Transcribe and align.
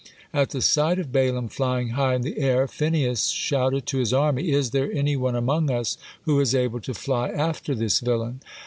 At 0.33 0.49
the 0.49 0.63
sight 0.63 0.97
of 0.97 1.11
Balaam 1.11 1.47
flying 1.47 1.89
high 1.89 2.15
in 2.15 2.23
the 2.23 2.39
air, 2.39 2.67
Phinehas 2.67 3.27
shouted 3.27 3.85
to 3.85 3.99
his 3.99 4.11
army, 4.11 4.49
"Is 4.49 4.71
there 4.71 4.91
any 4.91 5.15
one 5.15 5.35
among 5.35 5.69
us 5.69 5.95
who 6.23 6.39
is 6.39 6.55
able 6.55 6.79
to 6.79 6.95
fly 6.95 7.29
after 7.29 7.75
this 7.75 7.99
villain?" 7.99 8.41